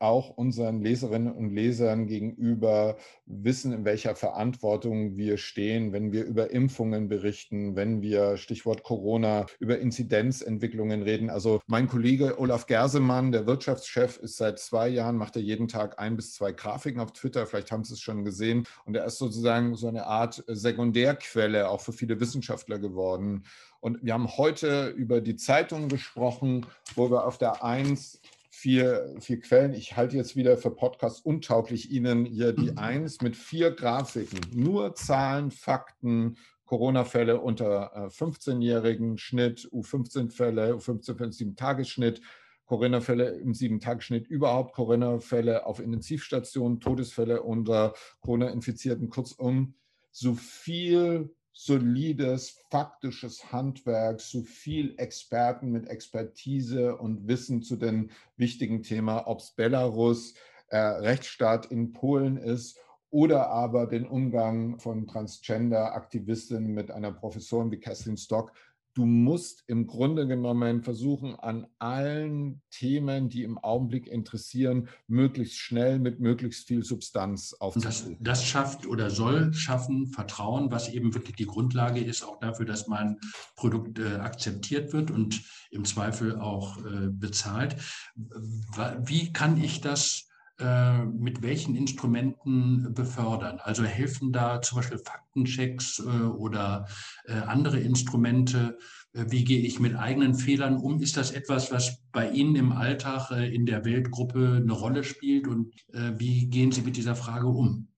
[0.00, 6.50] auch unseren Leserinnen und Lesern gegenüber wissen, in welcher Verantwortung wir stehen, wenn wir über
[6.50, 11.30] Impfungen berichten, wenn wir, Stichwort Corona, über Inzidenzentwicklungen reden.
[11.30, 15.98] Also mein Kollege Olaf Gersemann, der Wirtschaftschef, ist seit zwei Jahren, macht er jeden Tag
[15.98, 18.66] ein bis zwei Grafiken auf Twitter, vielleicht haben Sie es schon gesehen.
[18.86, 23.44] Und er ist sozusagen so eine Art Sekundärquelle auch für viele Wissenschaftler geworden.
[23.80, 28.20] Und wir haben heute über die Zeitung gesprochen, wo wir auf der Eins
[28.60, 29.72] vier, vier Quellen.
[29.72, 32.78] Ich halte jetzt wieder für Podcast untauglich Ihnen hier die mhm.
[32.78, 34.40] Eins mit vier Grafiken.
[34.52, 42.20] Nur Zahlen, Fakten, Corona-Fälle unter 15-jährigen äh, Schnitt, U15-Fälle, U15-Fälle, 7-Tagesschnitt,
[42.66, 49.74] Corona-Fälle im 7-Tagesschnitt, überhaupt Corona-Fälle auf Intensivstationen, Todesfälle unter Corona-Infizierten, kurzum,
[50.12, 58.82] so viel solides, faktisches Handwerk, so viel Experten mit Expertise und Wissen zu den wichtigen
[58.82, 60.34] Themen, ob es Belarus,
[60.68, 62.78] äh, Rechtsstaat in Polen ist
[63.10, 68.52] oder aber den Umgang von Transgender-Aktivistinnen mit einer Professorin wie Kathleen Stock
[68.94, 75.98] du musst im Grunde genommen versuchen, an allen Themen, die im Augenblick interessieren, möglichst schnell
[75.98, 78.16] mit möglichst viel Substanz aufzunehmen.
[78.20, 82.66] Das, das, schafft oder soll schaffen Vertrauen, was eben wirklich die Grundlage ist, auch dafür,
[82.66, 83.18] dass mein
[83.56, 87.76] Produkt äh, akzeptiert wird und im Zweifel auch äh, bezahlt.
[88.16, 90.29] Wie kann ich das
[90.60, 93.58] äh, mit welchen Instrumenten befördern?
[93.62, 96.86] Also helfen da zum Beispiel Faktenchecks äh, oder
[97.26, 98.78] äh, andere Instrumente?
[99.12, 101.00] Wie gehe ich mit eigenen Fehlern um?
[101.00, 105.48] Ist das etwas, was bei Ihnen im Alltag in der Weltgruppe eine Rolle spielt?
[105.48, 107.88] Und wie gehen Sie mit dieser Frage um?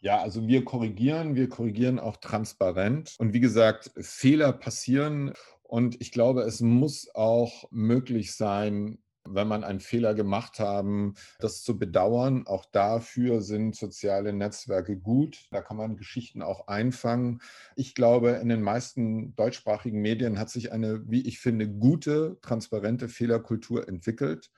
[0.00, 3.14] Ja, also wir korrigieren, wir korrigieren auch transparent.
[3.18, 5.34] Und wie gesagt, Fehler passieren.
[5.62, 8.98] Und ich glaube, es muss auch möglich sein,
[9.34, 12.46] wenn man einen Fehler gemacht haben, das zu bedauern.
[12.46, 15.46] Auch dafür sind soziale Netzwerke gut.
[15.50, 17.40] Da kann man Geschichten auch einfangen.
[17.76, 23.08] Ich glaube, in den meisten deutschsprachigen Medien hat sich eine, wie ich finde, gute, transparente
[23.08, 24.50] Fehlerkultur entwickelt.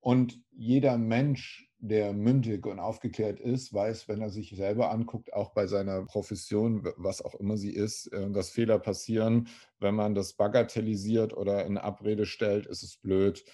[0.00, 5.52] Und jeder Mensch, der mündig und aufgeklärt ist, weiß, wenn er sich selber anguckt, auch
[5.52, 9.48] bei seiner Profession, was auch immer sie ist, äh, dass Fehler passieren.
[9.80, 13.44] Wenn man das bagatellisiert oder in Abrede stellt, ist es blöd.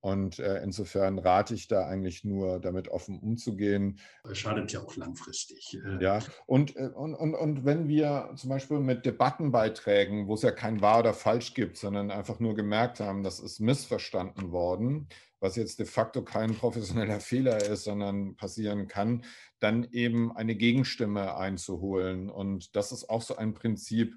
[0.00, 3.98] Und äh, insofern rate ich da eigentlich nur, damit offen umzugehen.
[4.32, 5.76] Schadet ja auch langfristig.
[6.00, 10.52] Ja, und, äh, und, und, und wenn wir zum Beispiel mit Debattenbeiträgen, wo es ja
[10.52, 15.08] kein wahr oder falsch gibt, sondern einfach nur gemerkt haben, das ist missverstanden worden,
[15.40, 19.24] was jetzt de facto kein professioneller Fehler ist, sondern passieren kann,
[19.60, 22.30] dann eben eine Gegenstimme einzuholen.
[22.30, 24.16] Und das ist auch so ein Prinzip,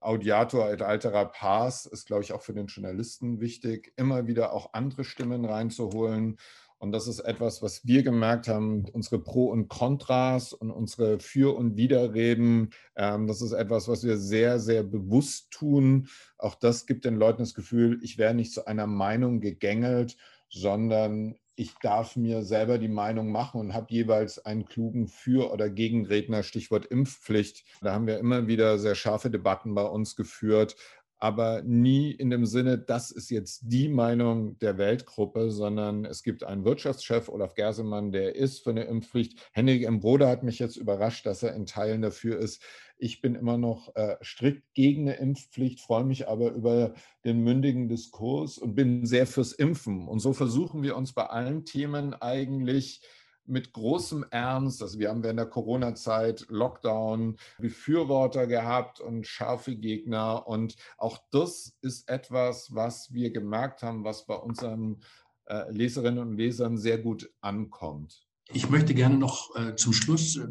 [0.00, 4.72] Audiator et altera pars ist, glaube ich, auch für den Journalisten wichtig, immer wieder auch
[4.72, 6.38] andere Stimmen reinzuholen.
[6.78, 11.56] Und das ist etwas, was wir gemerkt haben, unsere Pro und Kontras und unsere Für-
[11.56, 12.70] und Widerreden.
[12.96, 16.08] Ähm, das ist etwas, was wir sehr, sehr bewusst tun.
[16.36, 20.16] Auch das gibt den Leuten das Gefühl, ich wäre nicht zu einer Meinung gegängelt,
[20.50, 25.70] sondern ich darf mir selber die Meinung machen und habe jeweils einen klugen Für- oder
[25.70, 27.64] Gegenredner, Stichwort Impfpflicht.
[27.80, 30.76] Da haben wir immer wieder sehr scharfe Debatten bei uns geführt,
[31.18, 36.44] aber nie in dem Sinne, das ist jetzt die Meinung der Weltgruppe, sondern es gibt
[36.44, 39.48] einen Wirtschaftschef, Olaf Gersemann, der ist für eine Impfpflicht.
[39.52, 40.00] Henrik M.
[40.00, 42.62] Broder hat mich jetzt überrascht, dass er in Teilen dafür ist.
[42.98, 47.88] Ich bin immer noch äh, strikt gegen eine Impfpflicht, freue mich aber über den mündigen
[47.88, 50.08] Diskurs und bin sehr fürs Impfen.
[50.08, 53.02] Und so versuchen wir uns bei allen Themen eigentlich
[53.46, 60.46] mit großem Ernst, also wir haben während der Corona-Zeit Lockdown Befürworter gehabt und scharfe Gegner
[60.46, 65.00] und auch das ist etwas, was wir gemerkt haben, was bei unseren
[65.46, 68.25] äh, Leserinnen und Lesern sehr gut ankommt.
[68.52, 70.46] Ich möchte gerne noch äh, zum Schluss äh,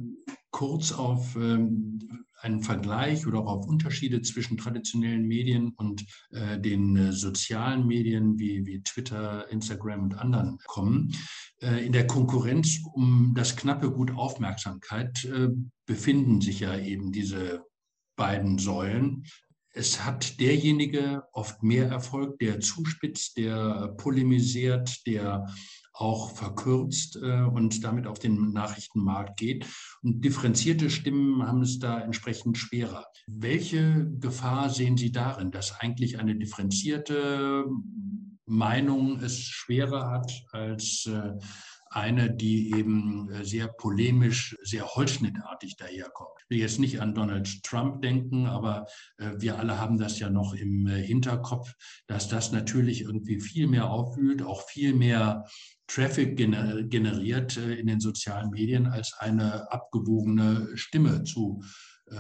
[0.52, 6.96] kurz auf ähm, einen Vergleich oder auch auf Unterschiede zwischen traditionellen Medien und äh, den
[6.96, 11.14] äh, sozialen Medien wie, wie Twitter, Instagram und anderen kommen.
[11.62, 15.50] Äh, in der Konkurrenz um das knappe Gut Aufmerksamkeit äh,
[15.86, 17.66] befinden sich ja eben diese
[18.16, 19.26] beiden Säulen.
[19.74, 25.46] Es hat derjenige oft mehr Erfolg, der zuspitzt, der polemisiert, der
[25.96, 29.66] auch verkürzt äh, und damit auf den Nachrichtenmarkt geht.
[30.02, 33.08] Und differenzierte Stimmen haben es da entsprechend schwerer.
[33.28, 37.66] Welche Gefahr sehen Sie darin, dass eigentlich eine differenzierte
[38.46, 41.34] Meinung es schwerer hat als äh,
[41.96, 46.32] eine, die eben äh, sehr polemisch, sehr holzschnittartig daherkommt.
[46.44, 48.86] Ich will jetzt nicht an Donald Trump denken, aber
[49.18, 51.74] äh, wir alle haben das ja noch im äh, Hinterkopf,
[52.08, 55.46] dass das natürlich irgendwie viel mehr aufwühlt, auch viel mehr
[55.88, 61.64] Traffic generiert in den sozialen Medien als eine abgewogene Stimme zu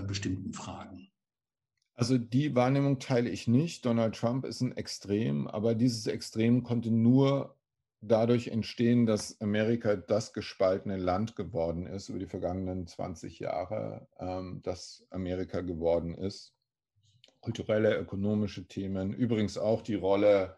[0.06, 1.10] bestimmten Fragen.
[1.96, 3.86] Also die Wahrnehmung teile ich nicht.
[3.86, 7.58] Donald Trump ist ein Extrem, aber dieses Extrem konnte nur
[8.02, 14.62] dadurch entstehen, dass Amerika das gespaltene Land geworden ist über die vergangenen 20 Jahre, ähm,
[14.64, 16.54] das Amerika geworden ist.
[17.42, 20.56] Kulturelle, ökonomische Themen, übrigens auch die Rolle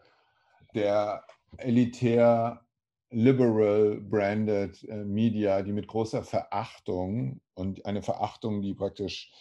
[0.74, 1.24] der
[1.56, 2.64] elitär
[3.10, 9.32] liberal branded äh, Media, die mit großer Verachtung und eine Verachtung, die praktisch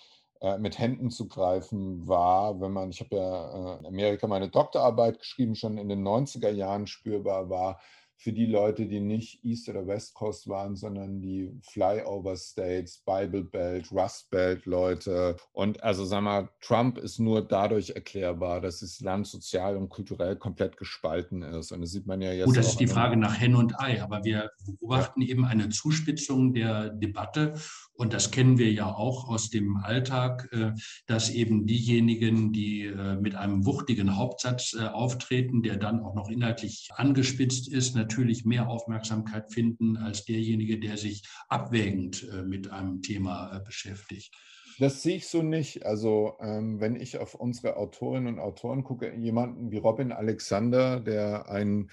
[0.59, 5.19] mit Händen zu greifen war, wenn man, ich habe ja äh, in Amerika meine Doktorarbeit
[5.19, 7.79] geschrieben, schon in den 90er Jahren spürbar war,
[8.19, 13.43] für die Leute, die nicht East oder West Coast waren, sondern die Flyover States, Bible
[13.43, 15.37] Belt, Rust Belt Leute.
[15.53, 20.35] Und also sag mal, Trump ist nur dadurch erklärbar, dass das Land sozial und kulturell
[20.35, 21.71] komplett gespalten ist.
[21.71, 22.47] Und das sieht man ja jetzt.
[22.47, 25.29] Gut, das ist die Frage nach Hen und Ei, aber wir beobachten ja.
[25.29, 27.53] eben eine Zuspitzung der Debatte.
[27.97, 30.71] Und das kennen wir ja auch aus dem Alltag, äh,
[31.07, 36.29] dass eben diejenigen, die äh, mit einem wuchtigen Hauptsatz äh, auftreten, der dann auch noch
[36.29, 43.59] inhaltlich angespitzt ist, natürlich mehr Aufmerksamkeit finden als derjenige, der sich abwägend mit einem Thema
[43.65, 44.35] beschäftigt.
[44.79, 45.85] Das sehe ich so nicht.
[45.85, 51.49] Also ähm, wenn ich auf unsere Autorinnen und Autoren gucke, jemanden wie Robin Alexander, der
[51.49, 51.89] ein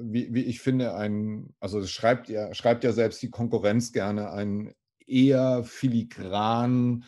[0.00, 4.74] wie, wie ich finde, ein, also schreibt ja, schreibt ja selbst die Konkurrenz gerne, ein
[5.12, 7.04] eher filigran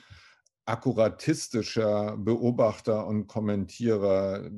[0.67, 4.51] akkuratistischer Beobachter und Kommentierer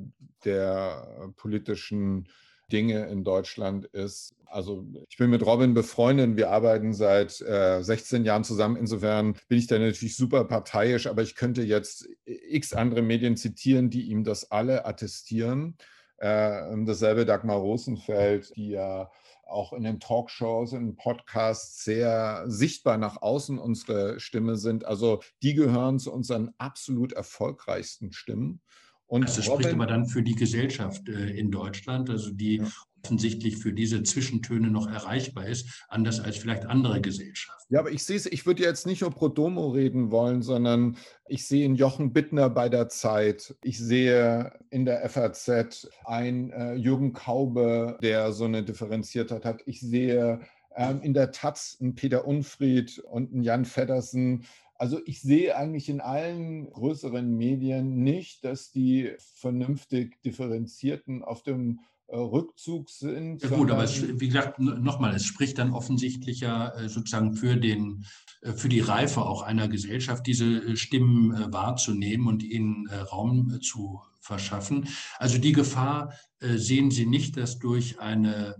[0.44, 2.28] der politischen
[2.70, 4.34] Dinge in Deutschland ist.
[4.46, 8.76] Also ich bin mit Robin befreundet, wir arbeiten seit äh, 16 Jahren zusammen.
[8.76, 13.90] Insofern bin ich da natürlich super parteiisch, aber ich könnte jetzt x andere Medien zitieren,
[13.90, 15.76] die ihm das alle attestieren.
[16.18, 19.10] Äh, dasselbe Dagmar Rosenfeld, die ja
[19.46, 24.84] auch in den Talkshows, in Podcasts sehr sichtbar nach außen unsere Stimme sind.
[24.84, 28.60] Also die gehören zu unseren absolut erfolgreichsten Stimmen.
[29.06, 32.56] Und also das Robin, spricht aber dann für die Gesellschaft äh, in Deutschland, also die
[32.56, 32.66] ja.
[33.04, 37.72] offensichtlich für diese Zwischentöne noch erreichbar ist, anders als vielleicht andere Gesellschaften.
[37.72, 40.96] Ja, aber ich sehe es, ich würde jetzt nicht über Pro Domo reden wollen, sondern
[41.28, 46.74] ich sehe in Jochen Bittner bei der Zeit, ich sehe in der FAZ ein äh,
[46.74, 49.62] Jürgen Kaube, der so eine Differenziertheit hat.
[49.66, 50.40] Ich sehe
[50.76, 54.44] ähm, in der Taz einen Peter Unfried und einen Jan Feddersen,
[54.78, 61.80] also ich sehe eigentlich in allen größeren Medien nicht, dass die vernünftig differenzierten auf dem
[62.08, 63.42] äh, Rückzug sind.
[63.42, 67.56] Ja gut, aber es, wie gesagt, nochmal, es spricht dann offensichtlich ja äh, sozusagen für,
[67.56, 68.04] den,
[68.42, 74.88] äh, für die Reife auch einer Gesellschaft, diese Stimmen wahrzunehmen und ihnen Raum zu verschaffen.
[75.18, 78.56] Also die Gefahr sehen Sie nicht, dass durch eine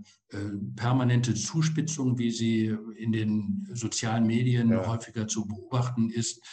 [0.75, 4.85] permanente Zuspitzung, wie sie in den sozialen Medien ja.
[4.85, 6.43] häufiger zu beobachten ist,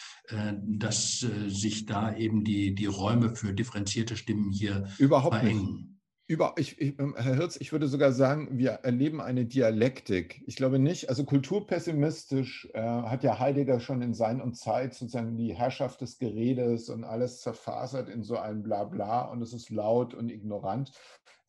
[0.62, 5.74] dass sich da eben die, die Räume für differenzierte Stimmen hier Überhaupt verengen.
[5.74, 5.93] Nicht.
[6.26, 10.42] Über, ich, ich, ähm, Herr Hirz, ich würde sogar sagen, wir erleben eine Dialektik.
[10.46, 15.36] Ich glaube nicht, also kulturpessimistisch äh, hat ja Heidegger schon in Sein und Zeit sozusagen
[15.36, 20.14] die Herrschaft des Geredes und alles zerfasert in so ein Blabla und es ist laut
[20.14, 20.92] und ignorant.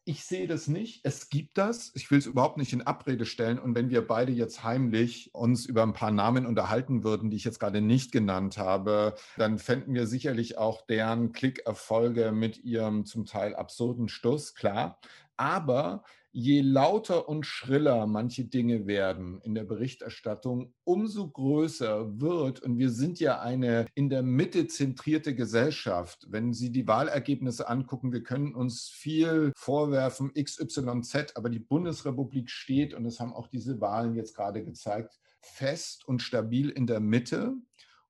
[0.08, 1.02] Ich sehe das nicht.
[1.04, 1.92] Es gibt das.
[1.96, 3.58] Ich will es überhaupt nicht in Abrede stellen.
[3.58, 7.44] Und wenn wir beide jetzt heimlich uns über ein paar Namen unterhalten würden, die ich
[7.44, 13.26] jetzt gerade nicht genannt habe, dann fänden wir sicherlich auch deren Klickerfolge mit ihrem zum
[13.26, 15.00] Teil absurden Stuss, klar.
[15.38, 16.04] Aber
[16.38, 22.90] je lauter und schriller manche Dinge werden in der Berichterstattung, umso größer wird, und wir
[22.90, 28.54] sind ja eine in der Mitte zentrierte Gesellschaft, wenn Sie die Wahlergebnisse angucken, wir können
[28.54, 34.36] uns viel vorwerfen, XYZ, aber die Bundesrepublik steht, und das haben auch diese Wahlen jetzt
[34.36, 37.54] gerade gezeigt, fest und stabil in der Mitte.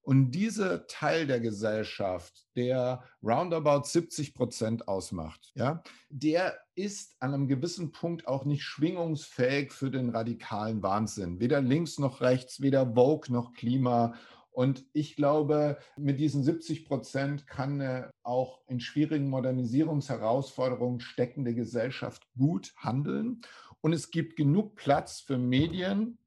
[0.06, 7.48] Und dieser Teil der Gesellschaft, der roundabout 70 Prozent ausmacht, ja, der ist an einem
[7.48, 11.40] gewissen Punkt auch nicht schwingungsfähig für den radikalen Wahnsinn.
[11.40, 14.14] Weder links noch rechts, weder Vogue noch Klima.
[14.52, 22.28] Und ich glaube, mit diesen 70 Prozent kann eine auch in schwierigen Modernisierungsherausforderungen steckende Gesellschaft
[22.38, 23.42] gut handeln.
[23.82, 26.20] Und es gibt genug Platz für Medien,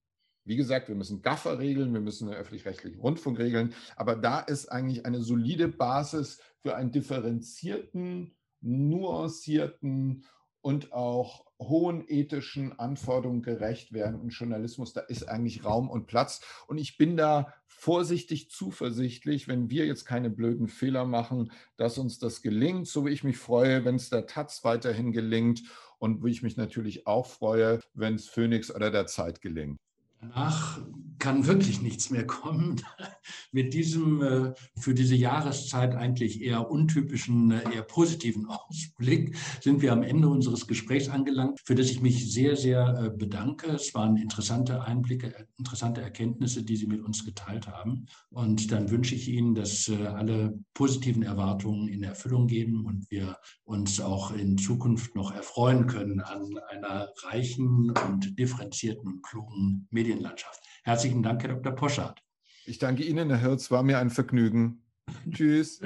[0.49, 4.73] wie gesagt, wir müssen Gaffer regeln, wir müssen den öffentlich-rechtlichen Rundfunk regeln, aber da ist
[4.73, 10.25] eigentlich eine solide Basis für einen differenzierten, nuancierten
[10.63, 16.41] und auch hohen ethischen Anforderungen gerecht werden und Journalismus, da ist eigentlich Raum und Platz.
[16.67, 22.19] Und ich bin da vorsichtig zuversichtlich, wenn wir jetzt keine blöden Fehler machen, dass uns
[22.19, 25.63] das gelingt, so wie ich mich freue, wenn es der Taz weiterhin gelingt
[25.99, 29.79] und wie ich mich natürlich auch freue, wenn es Phoenix oder der Zeit gelingt.
[30.21, 30.79] Danach
[31.19, 32.83] kann wirklich nichts mehr kommen.
[33.53, 39.93] Mit diesem äh, für diese Jahreszeit eigentlich eher untypischen, äh, eher positiven Ausblick sind wir
[39.93, 43.69] am Ende unseres Gesprächs angelangt, für das ich mich sehr, sehr äh, bedanke.
[43.69, 48.07] Es waren interessante Einblicke, interessante Erkenntnisse, die Sie mit uns geteilt haben.
[48.31, 54.01] Und dann wünsche ich Ihnen, dass alle positiven Erwartungen in Erfüllung gehen und wir uns
[54.01, 60.09] auch in Zukunft noch erfreuen können an einer reichen und differenzierten und klugen Medien.
[60.09, 60.63] Medienlandschaft.
[60.89, 61.73] Herzlichen Dank, Herr Dr.
[61.73, 62.23] Poschardt.
[62.65, 63.71] Ich danke Ihnen, Herr Hirz.
[63.71, 64.87] War mir ein Vergnügen.
[65.31, 65.83] Tschüss.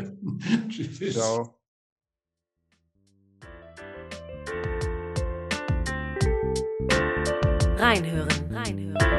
[0.68, 1.14] Tschüss.
[1.14, 1.58] Ciao.
[7.78, 9.11] Reinhören, reinhören.